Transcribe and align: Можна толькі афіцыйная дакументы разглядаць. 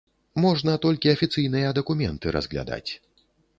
Можна 0.45 0.73
толькі 0.85 1.11
афіцыйная 1.15 1.75
дакументы 1.81 2.35
разглядаць. 2.39 2.89